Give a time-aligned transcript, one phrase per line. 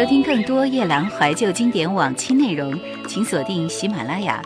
[0.00, 2.72] 收听更多夜兰怀旧经典往期内容，
[3.06, 4.42] 请锁定喜马拉雅。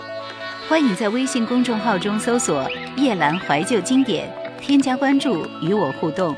[0.69, 2.69] 欢迎在微信公众号中搜索
[2.99, 4.29] “夜兰怀旧经典”，
[4.61, 6.35] 添加关注与我互动。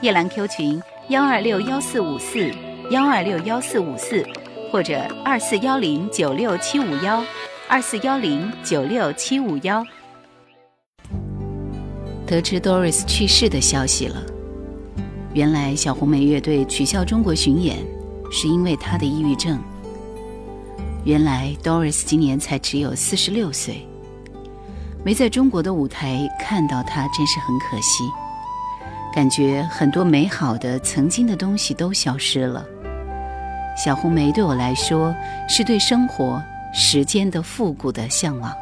[0.00, 2.50] 夜兰 Q 群：幺二六幺四五四
[2.90, 4.26] 幺二六幺四五四，
[4.72, 7.24] 或者二四幺零九六七五幺
[7.68, 9.86] 二四幺零九六七五幺。
[12.26, 14.20] 得知 Doris 去世的消息了。
[15.34, 17.76] 原来小红莓乐队取消中国巡演，
[18.30, 19.62] 是因为她的抑郁症。
[21.04, 23.86] 原来 Doris 今年才只有四十六岁，
[25.04, 28.04] 没在中国的舞台看到她，真是很可惜。
[29.14, 32.64] 感觉很多美好的曾经的东西都消失了。
[33.76, 35.14] 小红莓对我来说，
[35.48, 38.52] 是对生活、时间的复古的向往。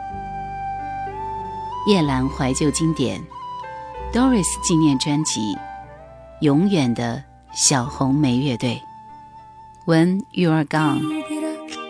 [1.87, 3.21] 夜阑怀旧经典
[4.13, 5.57] ，Doris 纪念专辑。
[6.41, 7.23] 永远的
[7.55, 8.83] 小红莓乐队
[9.85, 11.82] ，When you are gone。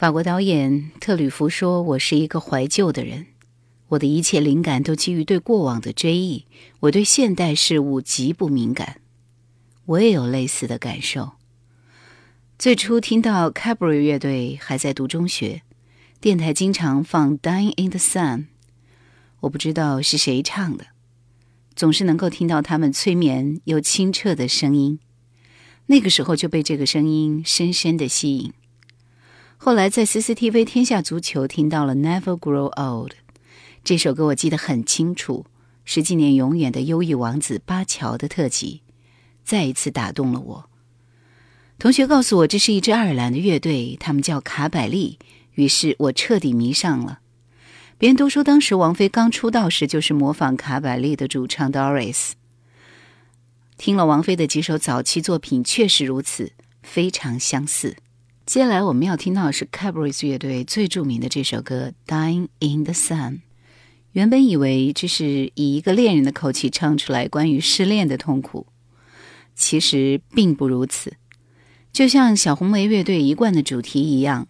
[0.00, 3.26] 法国导演特吕弗说：“我是一个怀旧的人，
[3.88, 6.46] 我的一切灵感都基于对过往的追忆。
[6.80, 9.02] 我对现代事物极不敏感。”
[9.84, 11.32] 我也有类似的感受。
[12.58, 15.60] 最初听到 Cabaret 乐队还在读中学，
[16.18, 18.38] 电台经常放《Dying in the Sun》，
[19.40, 20.86] 我不知道是谁唱的，
[21.76, 24.98] 总是能够听到他们催眠又清澈的声音。
[25.88, 28.54] 那个时候就被这个声音深深的吸引。
[29.62, 33.10] 后来在 CCTV 天下足球听到了《Never Grow Old》
[33.84, 35.44] 这首歌，我记得很清楚，
[35.84, 38.80] 是纪念永远的忧郁王子巴乔的特辑，
[39.44, 40.70] 再一次打动了我。
[41.78, 45.18] 同学告诉我这是一支爱尔兰的乐队，他们叫卡百利，
[45.52, 47.20] 于是我彻底迷上了。
[47.98, 52.30] 别人都说当时王菲刚出道时就是模仿卡百利的主唱 Doris，
[53.76, 56.52] 听了王菲的几首早期作品，确实如此，
[56.82, 57.98] 非常相似。
[58.50, 63.32] 接下来我们要听到的是 Cabaret 乐队最著名的这首歌《Dying in the Sun》。
[64.10, 68.66] 原本以为这是以一个恋人的口气唱出来关于失恋的痛苦，
[69.54, 71.12] 其实并不如此。
[71.92, 74.48] 就像小红莓乐队一贯的主题一样，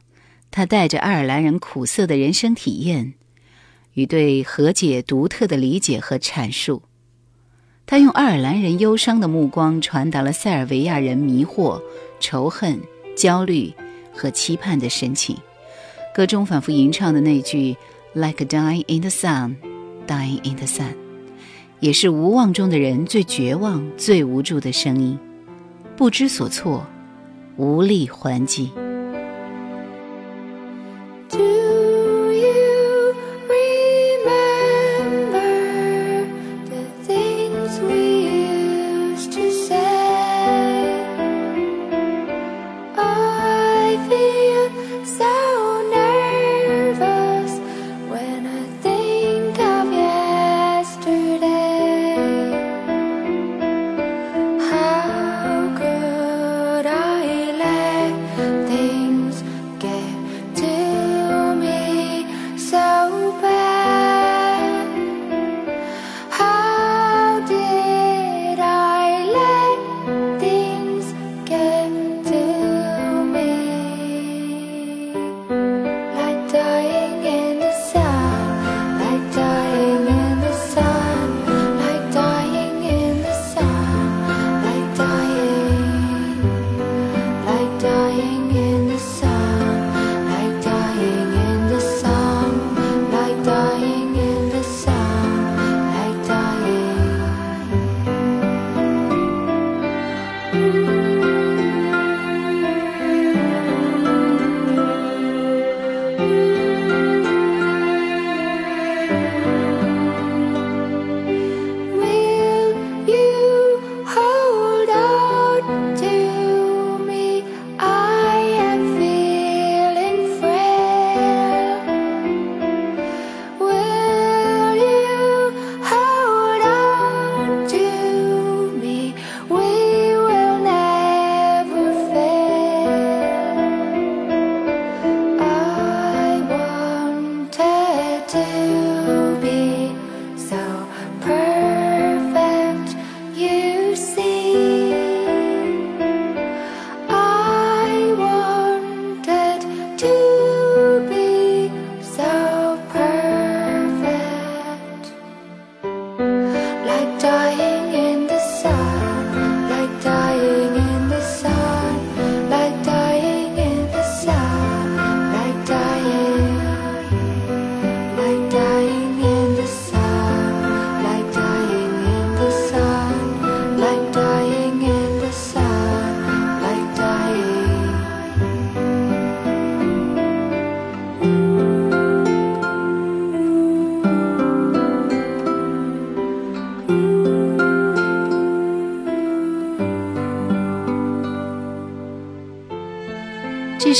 [0.50, 3.12] 它带着爱尔兰人苦涩的人生体验
[3.92, 6.84] 与对和解独特的理解和阐述。
[7.84, 11.82] 他用爱尔兰人忧伤的目光传达了塞尔维亚人迷惑、
[12.18, 12.80] 仇恨、
[13.14, 13.70] 焦虑。
[14.12, 15.36] 和期盼的深情，
[16.14, 17.76] 歌中反复吟唱的那句
[18.14, 19.56] “like dying in the sun,
[20.06, 20.94] dying in the sun”，
[21.80, 25.18] 也是无望中的人最绝望、最无助的声音，
[25.96, 26.86] 不知所措，
[27.56, 28.70] 无力还击。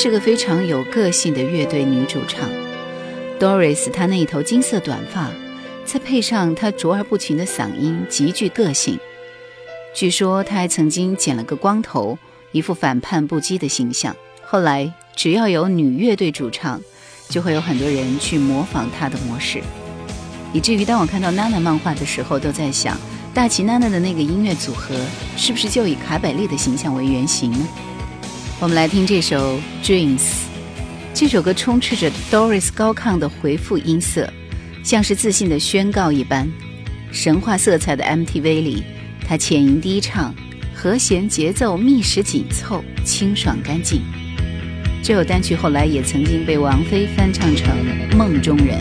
[0.02, 2.48] 是个非常有个性的乐队女主唱
[3.38, 3.90] ，Doris。
[3.90, 5.30] 她那一头金色短发，
[5.84, 8.98] 再配上她卓而不群的嗓音，极具个性。
[9.94, 12.18] 据说她还曾经剪了个光头，
[12.50, 14.16] 一副反叛不羁的形象。
[14.40, 16.80] 后来，只要有女乐队主唱，
[17.28, 19.60] 就会有很多人去模仿她的模式，
[20.54, 22.96] 以至于当我看到娜娜漫画的时候，都在想，
[23.34, 24.94] 大齐娜娜的那个音乐组合，
[25.36, 27.68] 是不是就以卡百利的形象为原型呢？
[28.62, 30.18] 我们来听这首《Dreams》，
[31.14, 34.30] 这首歌充斥着 Doris 高亢的回复音色，
[34.84, 36.46] 像是自信的宣告一般。
[37.10, 38.82] 神话色彩的 MTV 里，
[39.26, 40.34] 他浅吟低唱，
[40.74, 44.02] 和弦节奏密实紧凑，清爽干净。
[45.02, 47.74] 这首单曲后来也曾经被王菲翻唱成
[48.14, 48.78] 《梦中人》。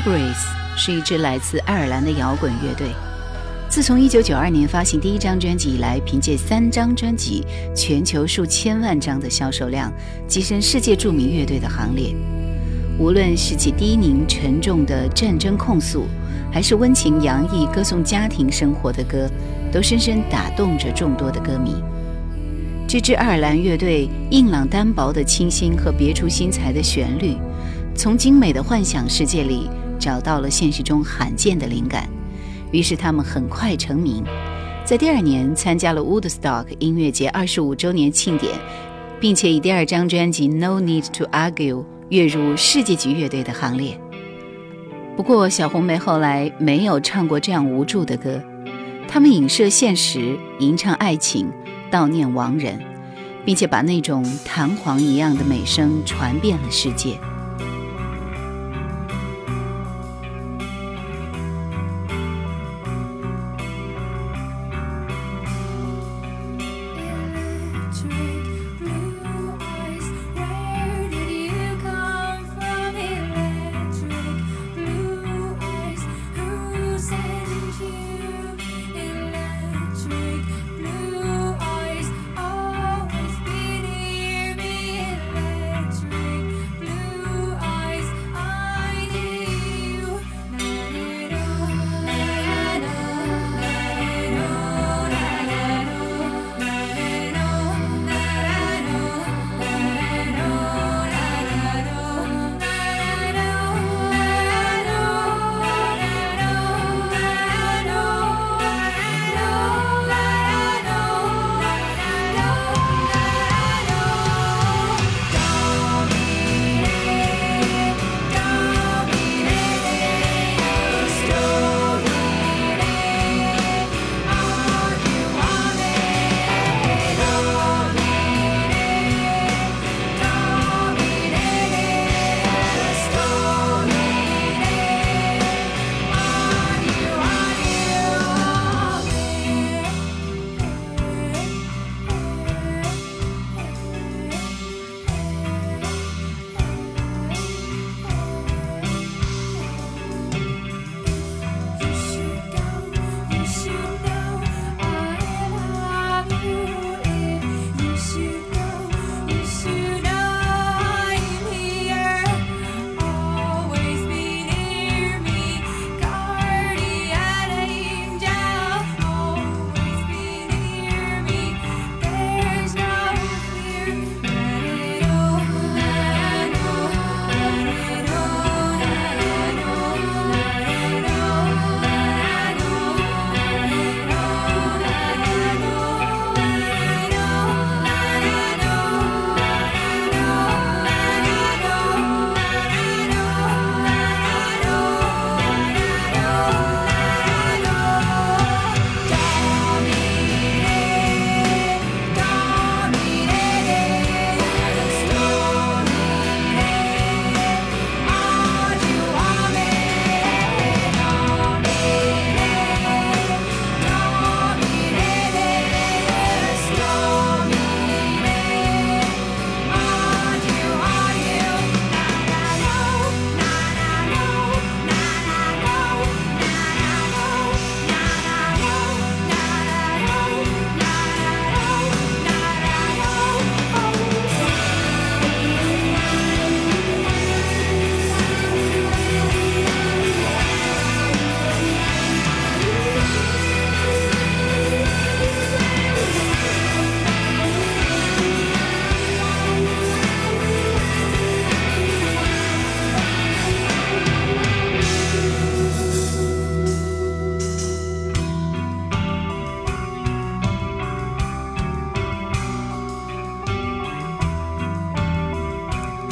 [0.00, 2.88] Cabarets 是一支来自爱尔兰的摇滚乐队。
[3.68, 7.44] 自从1992年发行第一张专辑以来，凭借三张专辑、
[7.76, 9.92] 全球数千万张的销售量，
[10.26, 12.14] 跻身世界著名乐队的行列。
[12.98, 16.06] 无论是其低吟沉重的战争控诉，
[16.50, 19.30] 还是温情洋溢歌颂家庭生活的歌，
[19.70, 21.74] 都深深打动着众多的歌迷。
[22.88, 27.36] 这支爱尔兰乐队硬朗单薄的清新和别出心裁的旋律，
[27.94, 29.68] 从精美的幻想世界里。
[30.00, 32.08] 找到了现实中罕见的灵感，
[32.72, 34.24] 于是他们很快成名，
[34.84, 38.54] 在第二年参加了 Woodstock 音乐节二十五周年庆典，
[39.20, 41.74] 并且以第二张专辑《No Need to Argue》
[42.08, 43.96] 跃入世界级乐队的行列。
[45.16, 48.42] 不过，小红梅后来没有唱过这样无助的歌，
[49.06, 51.52] 他们影射现实，吟唱爱情，
[51.90, 52.80] 悼念亡人，
[53.44, 57.18] 并且把那种弹簧一样的美声传遍了世界。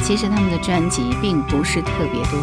[0.09, 2.39] 其实他们的专辑并不是特别多。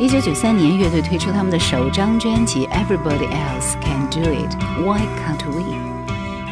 [0.00, 5.62] 一九九三年，乐队推出他们的首张专辑《Everybody Else Can Do It, Why Can't We》。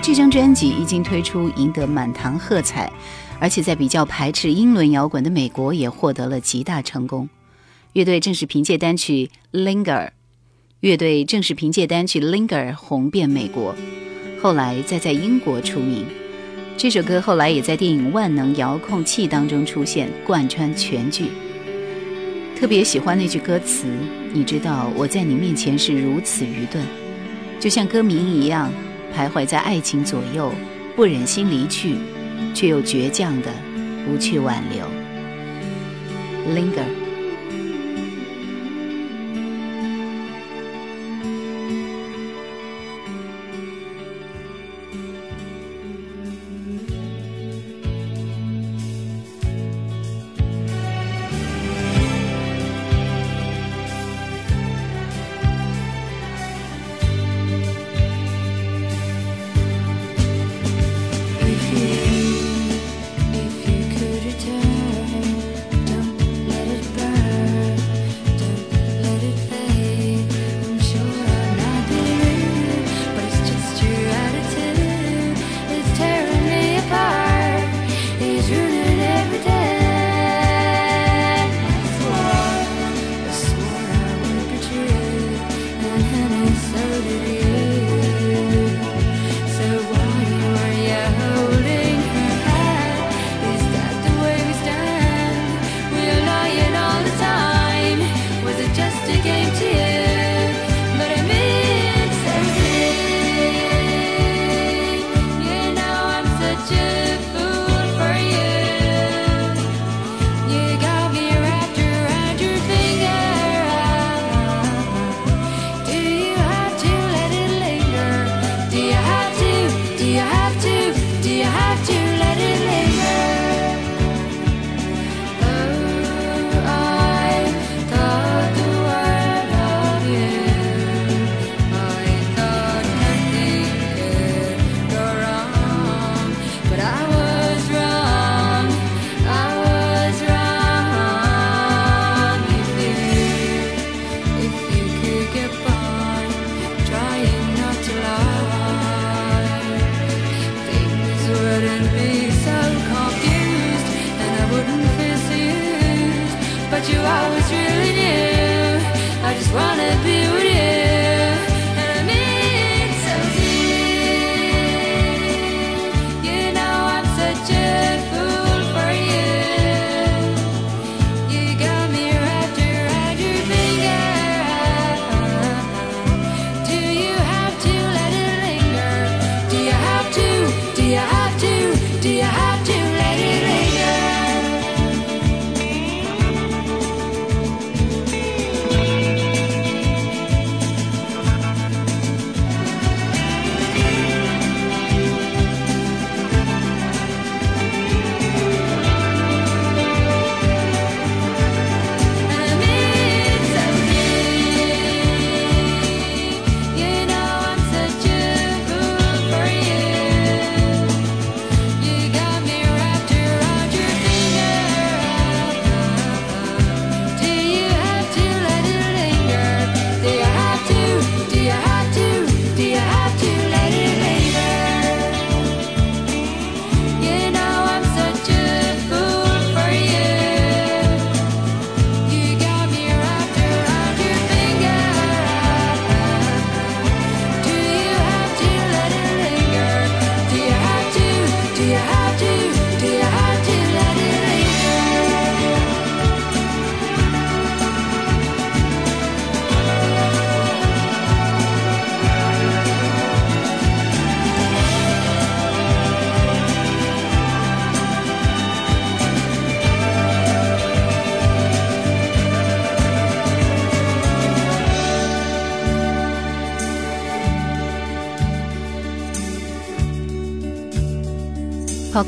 [0.00, 2.92] 这张专辑一经推出，赢得满堂喝彩，
[3.40, 7.28] 而且在比较排斥英伦摇滚的美国也获得了极大成功。
[7.94, 9.28] 乐队正是凭借单曲
[9.64, 9.84] 《Linger》，
[10.78, 13.74] 乐队正是凭借单曲《Linger》红遍美国，
[14.40, 16.06] 后来再在英国出名。
[16.82, 21.26] 这首歌后来也在电影《万能遥控器》当中出现，贯穿全剧。
[22.58, 23.84] 特别喜欢那句歌词
[24.32, 26.82] ：“你知道我在你面前是如此愚钝，
[27.60, 28.72] 就像歌名一样，
[29.14, 30.50] 徘徊在爱情左右，
[30.96, 31.96] 不忍心离去，
[32.54, 33.48] 却又倔强的
[34.06, 34.86] 不去挽留。”
[36.56, 36.99] Linger。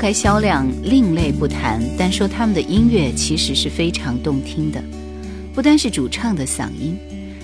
[0.03, 4.83] 开销量，另类不谈，单说他们的音乐其实是非常动听的。
[5.55, 6.99] 不单是主唱的嗓音，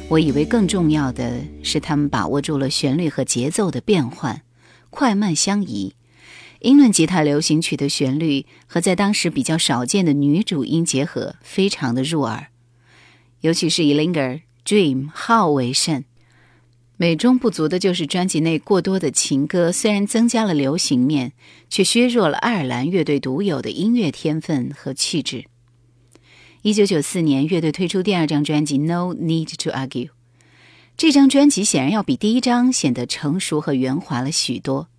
[0.10, 4.41] 我以为更重要的是他们把握住了旋律和节奏的变换，
[4.89, 5.93] 快慢相宜。
[6.60, 12.48] 英伦吉他流行曲的旋律和在当时比较少见的女主音结合，非常的入耳。
[13.39, 14.12] 尤其是以《Linger》
[14.65, 16.04] 《Dream》号为甚。
[17.02, 21.32] 美中不足的就是专辑内过多的情歌，虽然增加了流行面，
[21.70, 25.46] 却削弱了爱尔兰乐队独有的音乐天分和气质。
[26.62, 30.08] 一九九四年，乐队推出第二张专辑《No Need to Argue》，
[30.98, 34.90] 这张专辑显然要比第一张显得成熟和圆滑了许多。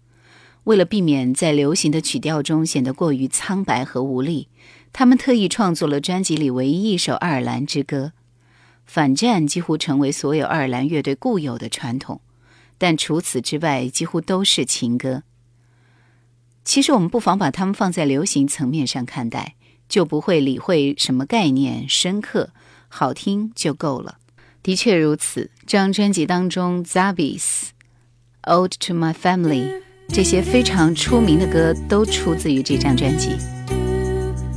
[0.65, 4.49] 为了避免在流行的曲调中显得过于苍白和无力，
[4.95, 8.13] 他们特意创作了专辑里唯一一首爱尔兰之歌。
[8.93, 12.21] 反战几乎成为所有爱尔兰乐队固有的传统，
[12.77, 15.23] 但除此之外，几乎都是情歌。
[16.65, 19.55] 其实我们不妨把它们放在流行层面上看待，
[19.89, 22.51] 就不会理会什么概念深刻、
[22.89, 24.19] 好听就够了。
[24.61, 27.15] 的确如此，这张专辑当中，《Zabis》、
[28.43, 29.71] 《Old to My Family》
[30.09, 33.37] 这些非常出名的歌都出自于这张专辑。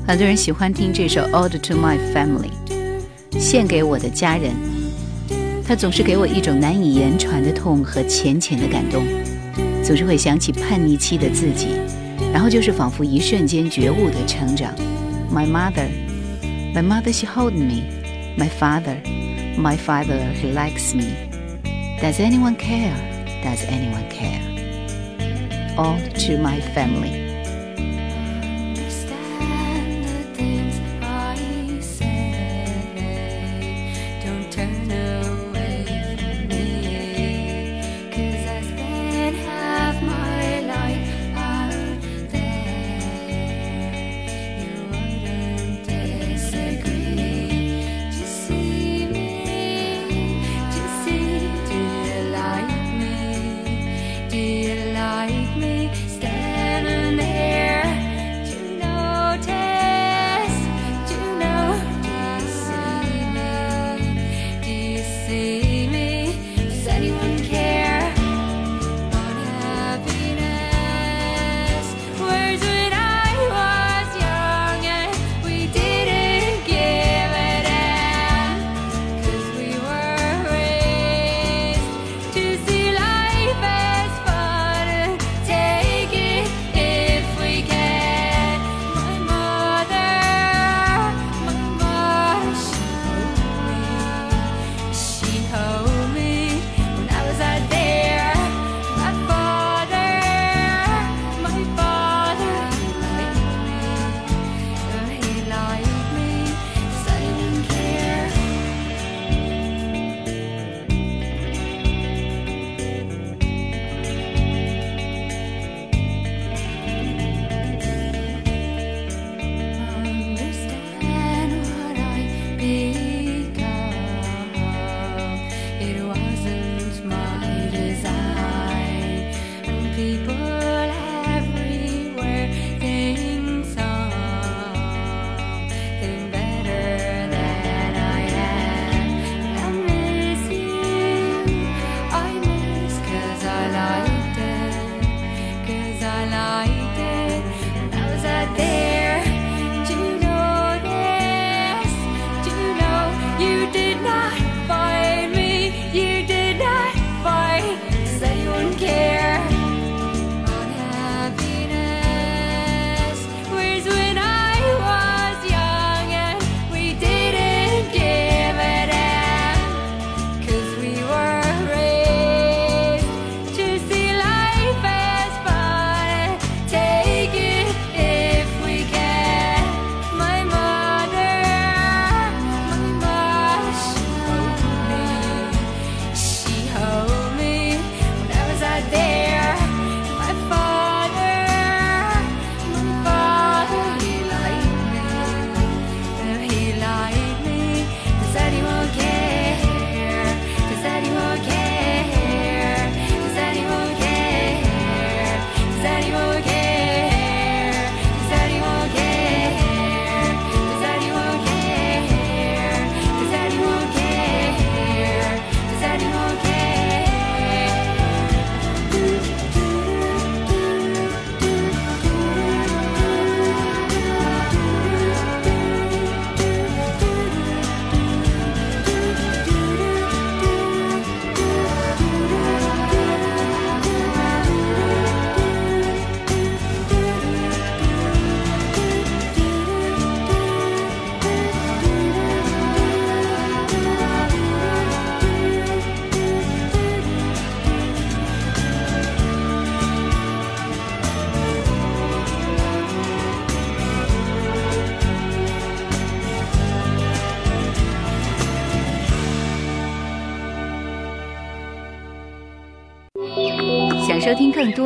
[0.08, 2.50] 很多人喜欢听这首《Old to My Family》。
[3.40, 4.54] 献给我的家人，
[5.66, 9.04] 他总是给我一种难以言传的痛和浅浅的感动，
[9.84, 11.70] 总是会想起叛逆期的自己，
[12.32, 14.74] 然后就是仿佛一瞬间觉悟的成长。
[15.32, 15.88] My mother,
[16.74, 17.84] my mother, she hold me.
[18.38, 18.98] My father,
[19.58, 21.30] my father, he likes me.
[22.02, 22.96] Does anyone care?
[23.44, 24.42] Does anyone care?
[25.76, 27.23] All to my family.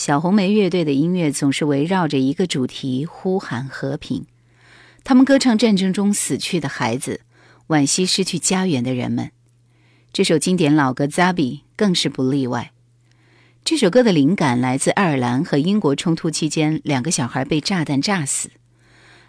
[0.00, 4.24] 小红莓乐队的音乐总是围绕着一个主题：呼喊和平。
[5.04, 7.20] 他们歌唱战争中死去的孩子，
[7.68, 9.30] 惋惜失去家园的人们。
[10.10, 11.34] 这首经典老歌《Zabi》
[11.76, 12.72] 更是不例外。
[13.62, 18.48] 这首歌的灵感来自爱尔兰和英国冲突期间，两个小孩被炸弹炸死。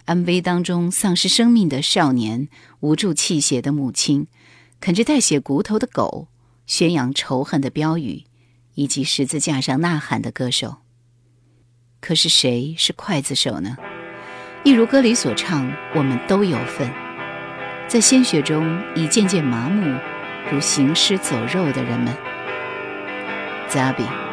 [0.06, 2.48] MV 当中，丧失生命的少年，
[2.80, 4.28] 无助泣血的母亲，
[4.80, 6.30] 啃着带血骨头的狗，
[6.66, 8.24] 宣扬仇恨的标语。
[8.82, 10.78] 以及十字架上呐喊的歌手。
[12.00, 13.78] 可是谁是刽子手呢？
[14.64, 16.90] 一如歌里所唱，我们都有份，
[17.88, 19.96] 在鲜血中已渐渐麻木，
[20.52, 22.12] 如行尸走肉的人们。
[23.70, 24.31] Zabi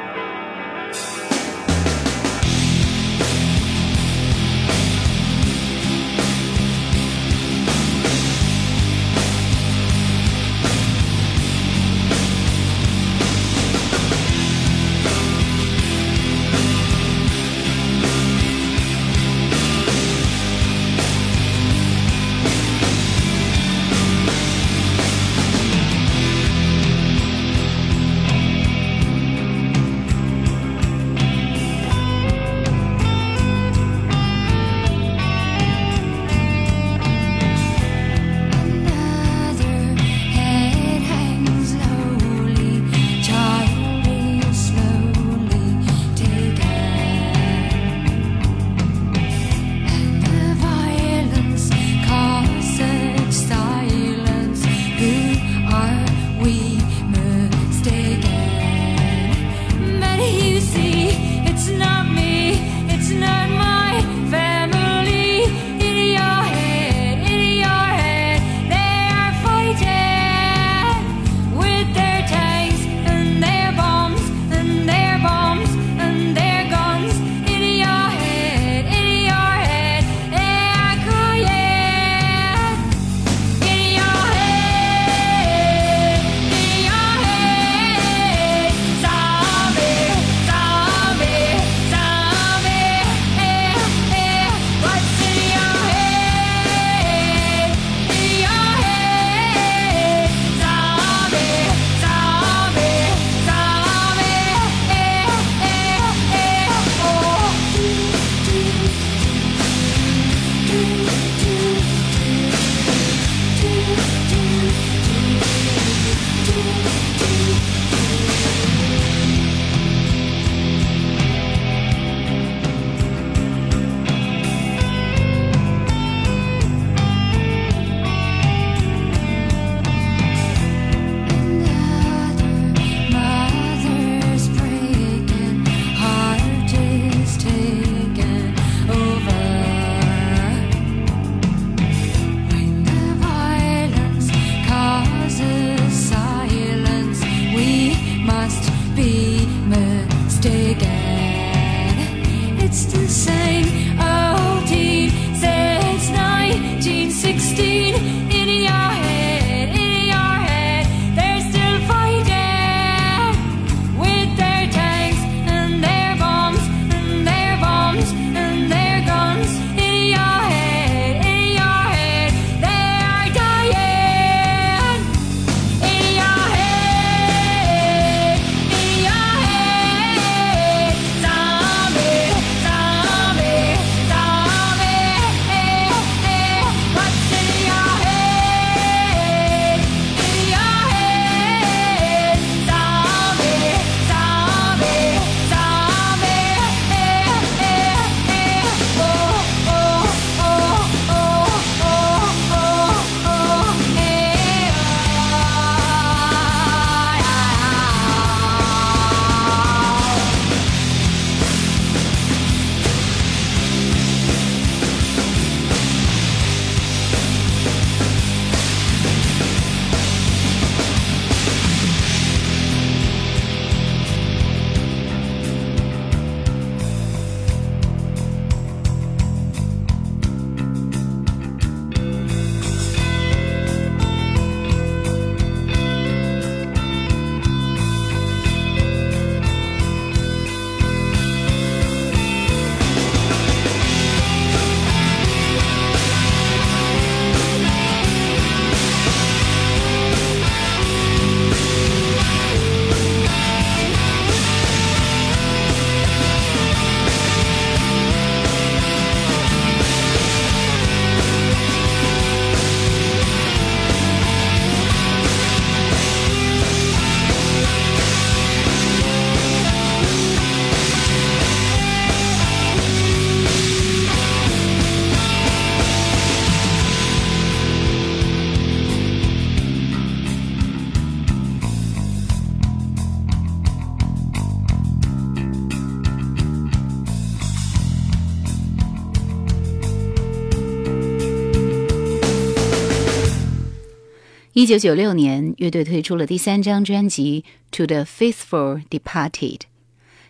[294.59, 297.45] 一九九六年，乐队推出了第三张专辑
[297.77, 299.31] 《To the Faithful Departed》。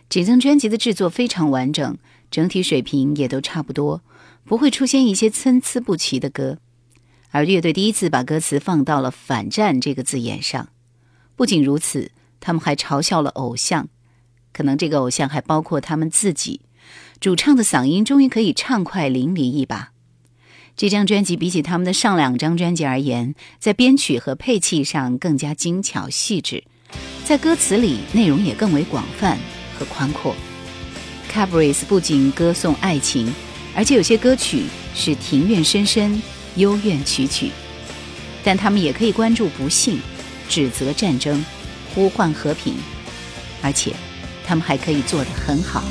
[0.07, 1.97] 这张专辑的制作非常完整，
[2.29, 4.03] 整体水平也都差不多，
[4.45, 6.59] 不会出现一些参差不齐的歌。
[7.31, 10.69] 而乐队第一次把歌词放到了“反战”这个字眼上。
[11.35, 13.87] 不仅如此，他们还嘲笑了偶像，
[14.53, 16.61] 可能这个偶像还包括他们自己。
[17.19, 19.91] 主唱的嗓音终于可以畅快淋漓一把。
[20.79, 26.63] 这张专辑比起他们的上两张专辑而言，在编曲和配器上更加精巧细致，
[27.25, 29.37] 在歌词里内容也更为广泛
[29.77, 30.33] 和宽阔。
[31.29, 33.29] Cabris 不仅歌颂爱情，
[33.75, 36.21] 而且有些歌曲是庭院深深、
[36.55, 37.51] 幽怨曲曲，
[38.41, 39.99] 但他们也可以关注不幸、
[40.47, 41.43] 指责战争、
[41.93, 42.75] 呼唤和平，
[43.61, 43.93] 而且
[44.45, 45.83] 他们还可以做得很好。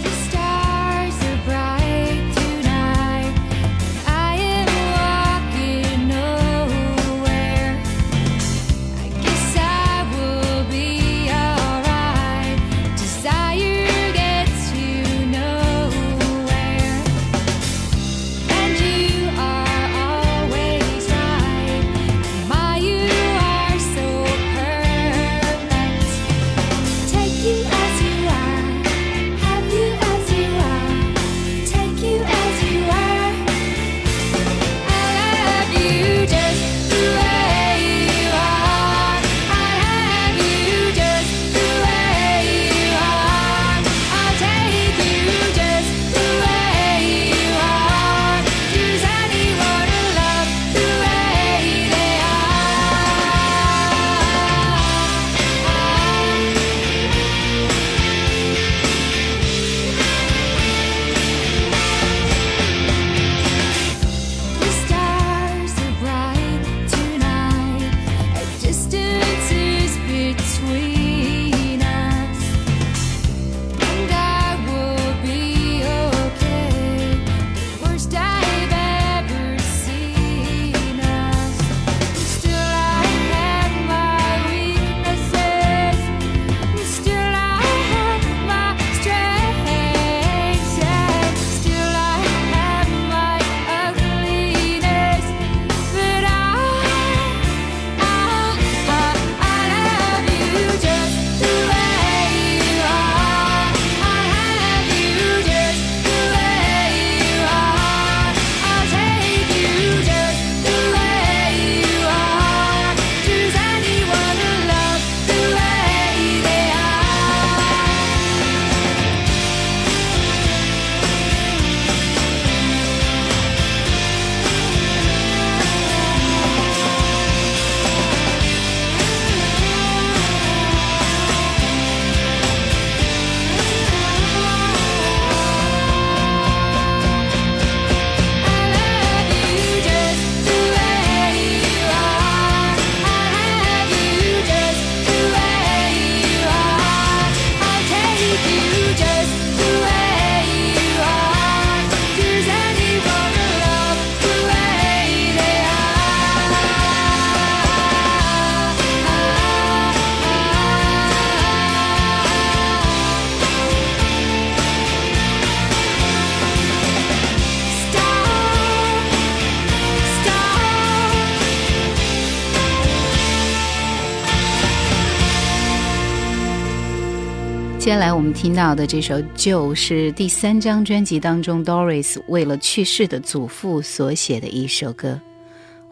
[178.18, 185.20] 我们听到的这首《旧》是第三张专辑当中 Doris 为了去世的祖父所写的一首歌，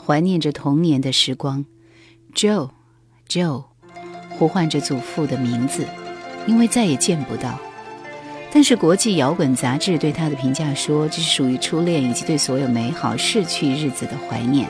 [0.04, 1.64] 怀念着童年的时光。
[2.34, 3.66] Joe，Joe，
[4.30, 5.86] 呼唤着祖父的名字，
[6.48, 7.60] 因为再也见不到。
[8.52, 14.68] 但是国际摇滚杂志对他的评价说，这是属于初恋以及对所有美好逝去日子的怀念，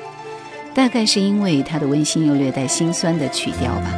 [0.74, 3.94] 大概是因为他的温馨又略带心酸的曲调吧。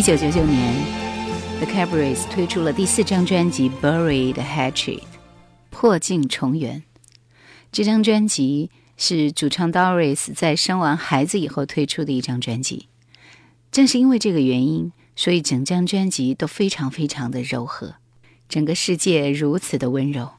[0.00, 0.74] 一九九九年
[1.58, 4.98] ，The Cabarets 推出了第四张专辑《Buried Hatchet》，
[5.68, 6.82] 破镜重圆。
[7.70, 12.88] 这张专辑是主唱 Doris 在生完孩子以后推出的一张专辑。
[13.70, 17.96] 正是因为这个原因，所以整张专辑都非常非常的柔和，
[18.48, 20.30] 整个世界如此的温柔。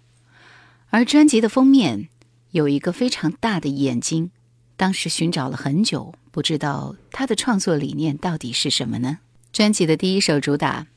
[0.90, 2.10] 而专辑的封面
[2.50, 4.32] 有一个非常大的眼睛，
[4.76, 9.20] 当时寻找了很久，不知道他的创作理念到底是什么呢？
[9.52, 10.88] 专辑的第一首主打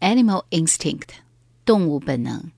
[0.06, 0.98] 《Animal Instinct》
[1.64, 2.50] 动物本能，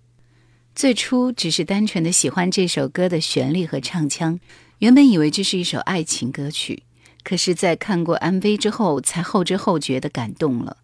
[0.74, 4.40] 最初只是单纯的喜欢这首歌的旋律和唱腔，
[4.78, 6.82] 原本以为这是一首爱情歌曲，
[7.22, 10.78] 可是，在看过 MV 之后，才后知后觉的感动了。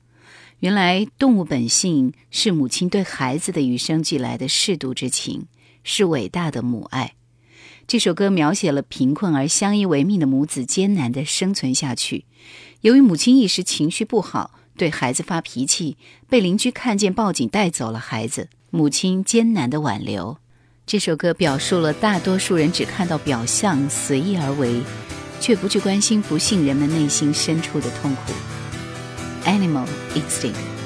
[0.61, 5.49] 原来，动物本性是母亲对孩子的与生俱来的舐犊之情，
[5.83, 7.15] 是伟大的母爱。
[7.89, 12.27] 这首歌描写了贫困而相依为命的母子艰难的生存下去。
[12.83, 15.97] 由于母亲一时情绪不好，对孩子发脾气，
[16.29, 18.49] 被邻居看见报警带走了孩子。
[18.71, 20.37] 母亲艰难的挽留。
[20.87, 24.81] 这首歌表述了大多数人只看到表象，随意而为，
[25.41, 28.33] 却不去关心不幸人们内心深处的痛苦。
[29.45, 30.78] Animal Instinct。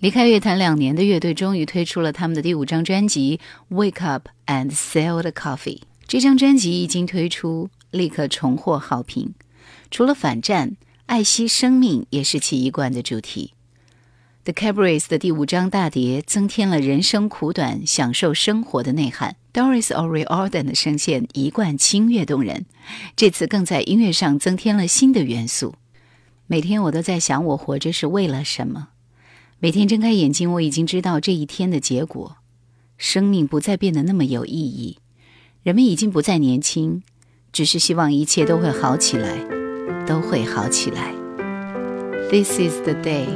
[0.00, 3.38] 离开乐坛两年的乐队终于推出了他们的第五张专辑
[3.74, 5.78] 《Wake Up and Sell the Coffee》。
[6.06, 9.34] 这张专辑一经推出，立刻重获好评。
[9.90, 13.52] 除了反战，爱惜生命也是其一贯的主题。
[14.44, 19.36] The Cabarets 的第五张大碟增添了人生苦短、享受生活的内涵。
[19.52, 22.64] Doris O'Riordan 的声线一贯清越动人，
[23.14, 25.74] 这次更在音乐上增添了新的元素。
[26.46, 28.88] 每天我都在想，我活着是为了什么？
[29.62, 32.38] 每天睁开眼睛，我已经知道这一天的结果。
[32.96, 34.96] 生命不再变得那么有意义，
[35.62, 37.02] 人们已经不再年轻，
[37.52, 39.36] 只是希望一切都会好起来，
[40.06, 41.14] 都会好起来。
[42.30, 43.26] This is the day.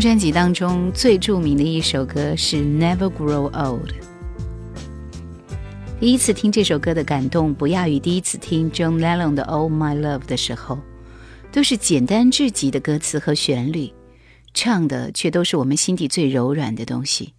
[0.00, 3.90] 专辑当中最著名的一首歌是《Never Grow Old》。
[6.00, 10.78] 第一次听这首歌的感动不亚于第一次听 John Lennon 的《All My Love》的时候，
[11.52, 13.92] 都是简单至极的歌词和旋律，
[14.54, 17.34] 唱的却都是我们心底最柔软的东西。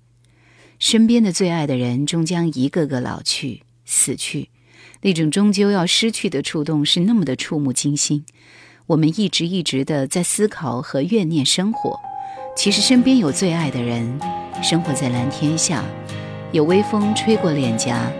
[0.77, 4.49] 身边的最爱的人终将一个个老去、死去，
[5.01, 8.23] 那种终究要失去的触动是那么的触目惊心。
[8.85, 11.99] 我们一直一直的在思考和怨念生活。
[12.55, 14.19] 其实身边有最爱的人，
[14.61, 15.83] 生活在蓝天下，
[16.51, 18.11] 有微风吹过脸颊，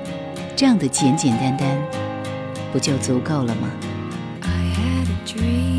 [0.55, 1.77] 这样的简简单单，
[2.71, 3.69] 不就足够了吗
[4.41, 5.70] ？I had a dream.？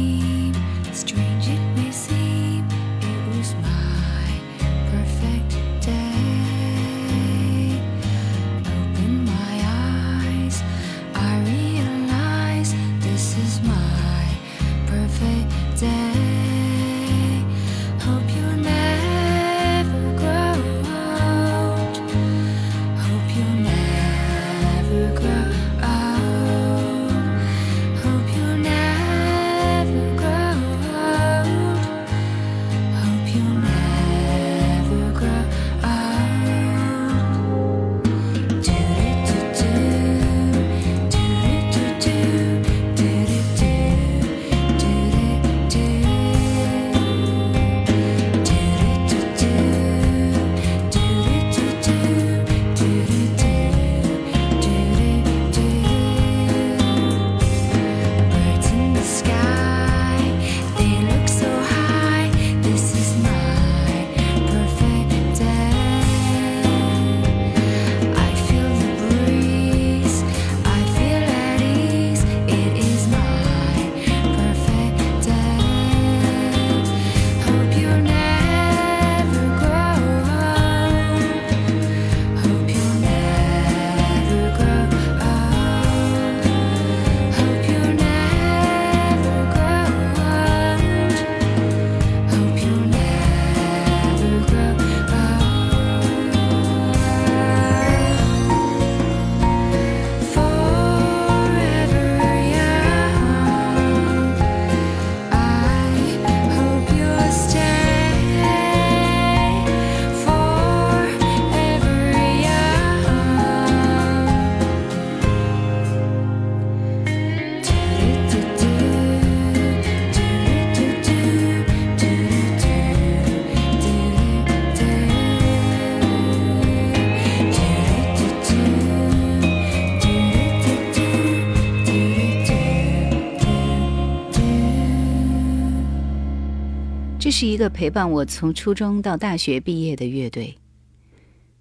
[137.22, 140.58] 这是一个陪伴我从初中到大学毕业的乐队。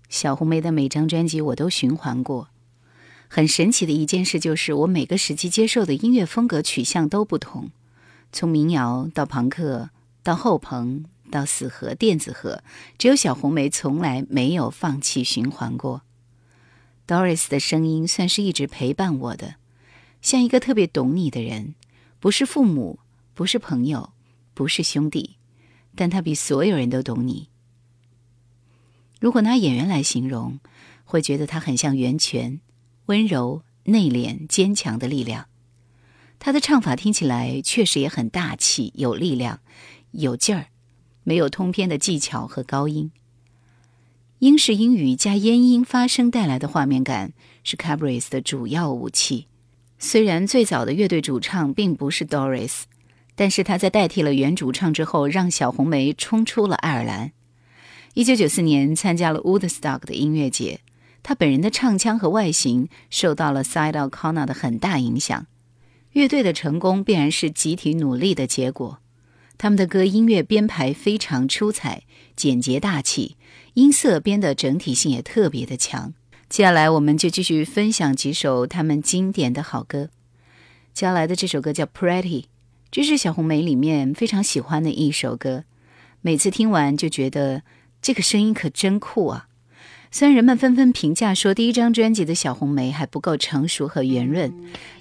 [0.10, 2.48] 小红梅的每张专辑我都循环过。
[3.28, 7.70] 很神奇的一件事就是，我每个时期接受的音乐风格取向都不同，
[8.32, 9.92] 从民谣到朋克，
[10.24, 12.64] 到后朋，到死核、电子核，
[12.98, 16.02] 只有小红梅从来没有放弃循环过。
[17.06, 19.58] Doris 的声音算是一直陪伴我的，
[20.24, 21.76] 像一个特别懂你的人，
[22.20, 22.98] 不是父母，
[23.36, 24.14] 不是朋友，
[24.56, 25.36] 不是兄弟。
[26.02, 27.50] 但他比所有人都懂你。
[29.20, 30.60] 如果拿演员来形容，
[31.06, 32.60] 会觉得他很像源泉，
[33.06, 35.46] 温柔、内敛、坚强的力量。
[36.40, 39.60] 他的唱法听起来确实也很大气、有力量、
[40.10, 40.70] 有劲儿，
[41.24, 43.12] 没有通篇的技巧和高音。
[44.40, 47.34] 英式英语加咽音发声带来的画面感
[47.64, 49.46] 是 Cabrera 的主要武器。
[50.00, 52.86] 虽然最早的乐队主唱并不是 Doris。
[53.36, 57.32] 但是他在代替了原主唱之后，让小红梅冲出了爱尔兰。
[58.14, 60.82] 一九九四年参加了 Woodstock 的音乐节，
[61.24, 65.48] 他本人的唱腔和外形受到了 Side O'Connor 的很大影响。
[66.12, 69.00] 乐队的成功必然是集体努力的结果。
[69.58, 72.04] 他们的歌音乐编排非常出彩，
[72.36, 73.38] 简洁大气，
[73.76, 76.14] 音色编的整体性也特别的强。
[76.50, 80.10] 接下来我们就继续分享几首他们经典的好歌。
[80.94, 82.46] 接下来的这首歌叫 Pretty。
[82.92, 85.64] 这是小红梅里面非常喜欢的一首歌，
[86.20, 87.62] 每次听完就觉得
[88.02, 89.48] 这个声音可真酷啊！
[90.12, 94.54] 虽然人们纷纷评价说第一张专辑的小红梅还不够成熟和圆润，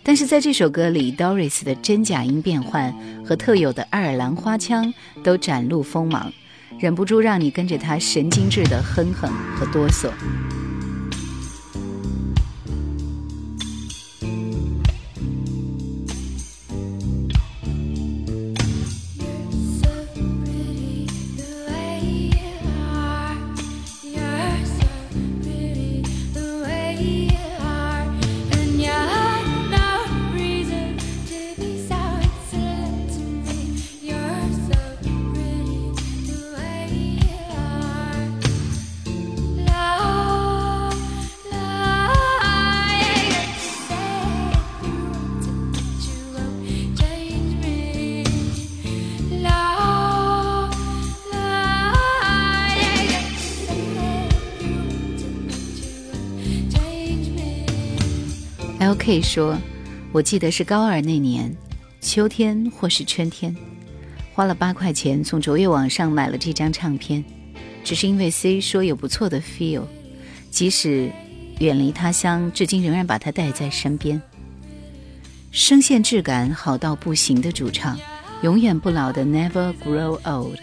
[0.04, 6.32] 但是在这首歌里，Doris 的真假音变换和特有的爱尔兰花腔都展露锋芒，
[6.78, 10.08] 忍不住让你跟着他神经质的哼哼和哆嗦。
[58.90, 59.22] L.K.
[59.22, 59.56] 说
[60.10, 61.56] ：“我记得是高二那年，
[62.00, 63.56] 秋天或是春天，
[64.34, 67.24] 花了八块钱从卓越网上买了这张唱片，
[67.84, 69.84] 只是因为 C 说有不错的 feel，
[70.50, 71.08] 即使
[71.60, 74.20] 远离他乡，至今仍然把它带在身边。
[75.52, 77.96] 声线质感好到不行的主唱，
[78.42, 80.58] 永远不老的 Never Grow Old。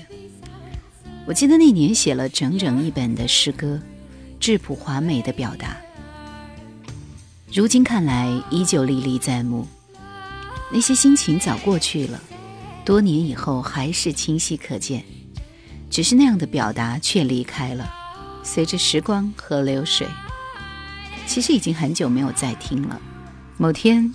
[1.25, 3.79] 我记得那年写了整整一本的诗歌，
[4.37, 5.77] 质朴华美的表达。”
[7.53, 9.65] 如今看来，依旧历历在目。
[10.69, 12.21] 那些心情早过去了，
[12.83, 15.01] 多年以后还是清晰可见。
[15.89, 17.89] 只是那样的表达却离开了，
[18.43, 20.05] 随着时光和流水。
[21.25, 22.99] 其实已经很久没有再听了。
[23.55, 24.13] 某天，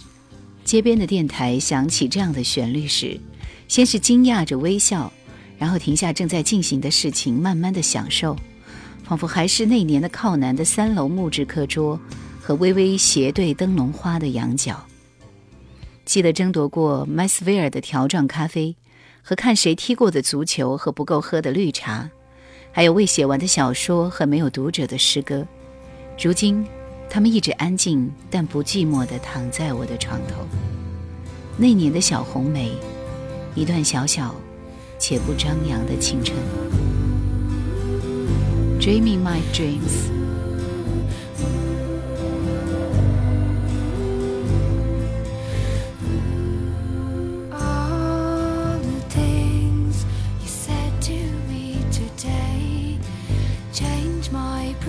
[0.62, 3.18] 街边的电台响起这样的旋律时，
[3.66, 5.10] 先是惊讶着微笑，
[5.58, 8.36] 然后停下正在进行的事情，慢慢的享受，
[9.04, 11.98] 仿佛还是那年的靠南的三楼木质课桌。
[12.42, 14.84] 和微微斜对灯笼花的羊角，
[16.04, 18.74] 记得争夺过麦斯威尔的条状咖啡，
[19.22, 22.10] 和看谁踢过的足球和不够喝的绿茶，
[22.72, 25.46] 还有未写完的小说和没有读者的诗歌。
[26.20, 26.66] 如今，
[27.08, 30.44] 他们一直安静但不寂寞地躺在我的床头。
[31.56, 32.72] 那年的小红梅，
[33.54, 34.34] 一段小小
[34.98, 36.36] 且不张扬的青春。
[38.80, 40.21] Dreaming my dreams。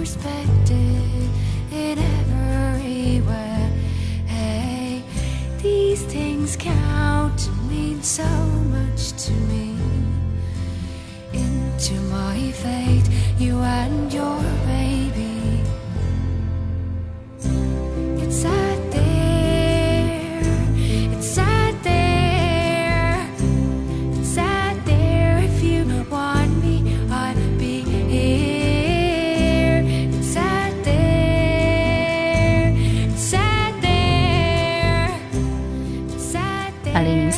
[0.04, 1.30] perspective
[1.72, 5.02] in every way.
[5.62, 8.28] these things count and mean so
[8.76, 9.78] much to me.
[11.32, 13.08] Into my fate,
[13.40, 14.43] you and your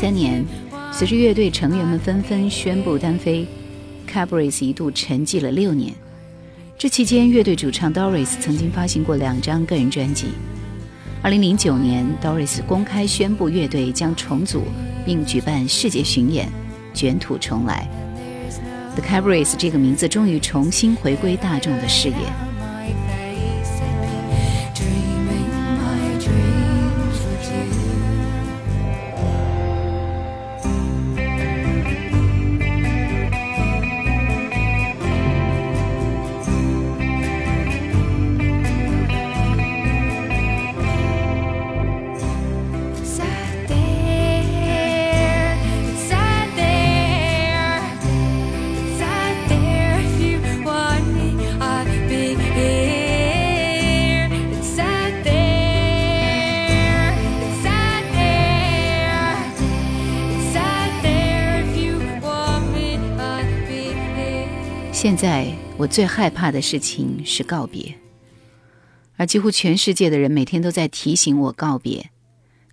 [0.06, 0.46] 三年
[0.92, 3.44] 随着乐队成员们纷纷宣布单飞
[4.08, 5.92] cabris 一度沉寂了六年。
[6.78, 10.28] 这期间乐队主唱 doris 曾经发行过两张个人专辑。
[11.24, 14.66] 二零零九年 doris 公开宣布乐队将重组
[15.04, 16.48] 并举办世界巡演
[16.94, 17.90] 卷土重来。
[18.94, 22.55] The cabris 这个名字终于重新回归大众的视野。
[65.06, 67.94] 现在我最害怕的事情是告别，
[69.18, 72.10] 而几乎全世界的人每天都在提醒我告别。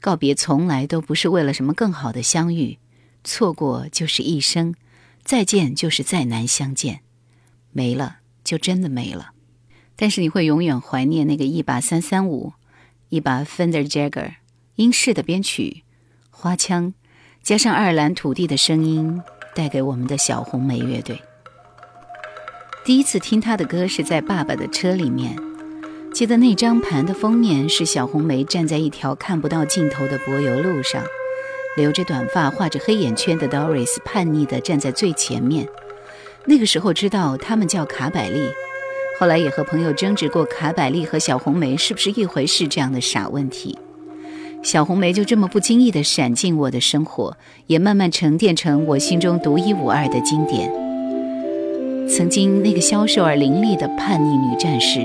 [0.01, 2.79] 告别从来都不是为了什么更好的相遇，
[3.23, 4.75] 错过就是一生，
[5.23, 7.01] 再见就是再难相见，
[7.71, 9.33] 没了就真的没了。
[9.95, 12.55] 但是你会永远怀念那个一把三三五，
[13.11, 14.37] 一把 Fender Jagger，
[14.77, 15.83] 英式的编曲，
[16.31, 16.95] 花腔，
[17.43, 19.21] 加上爱尔兰土地的声音，
[19.55, 21.21] 带给我们的小红莓乐队。
[22.85, 25.37] 第一次听他的歌是在爸爸的车里面，
[26.13, 31.01] 记得那张盘的封面是小红梅站在一条看不到尽头的柏油路上，
[31.77, 35.69] 留着短发、画着黑眼圈的 Doris 叛逆地站在最前面。
[36.45, 38.51] 那个时候知道他们叫卡百利，
[39.21, 43.79] 后来也和朋友争执过卡百利和小红梅是不是一回事这样的傻问题。
[44.65, 47.37] 小红梅就这么不经意地闪进我的生活，
[47.69, 50.82] 也慢慢沉淀成我心中独一无二的经典。
[52.09, 55.01] 曾经那个消瘦而凌厉的叛逆女战士，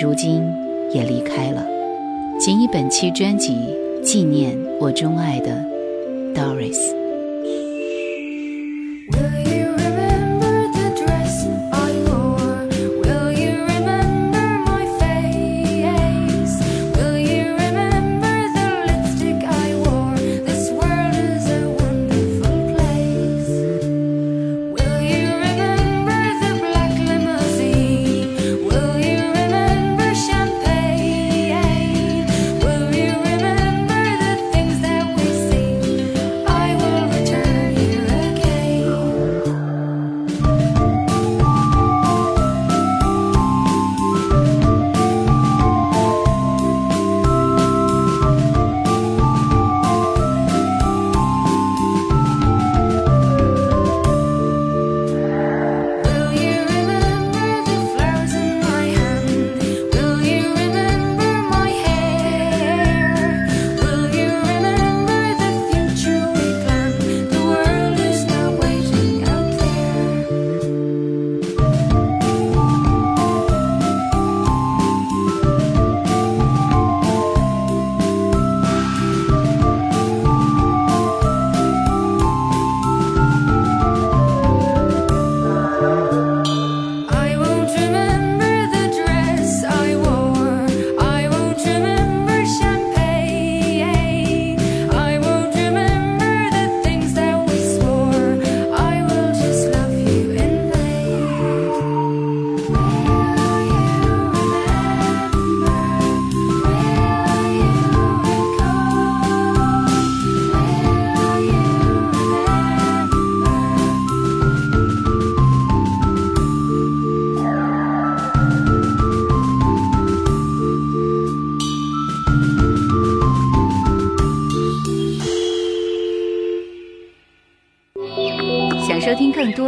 [0.00, 0.42] 如今
[0.92, 1.64] 也离开了。
[2.38, 3.56] 仅以本期专辑
[4.02, 5.64] 纪念我钟爱的
[6.34, 7.03] Doris。